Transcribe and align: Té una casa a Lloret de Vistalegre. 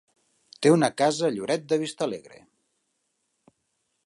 Té 0.65 0.71
una 0.75 0.89
casa 1.01 1.27
a 1.27 1.31
Lloret 1.35 1.69
de 1.75 1.81
Vistalegre. 1.85 2.43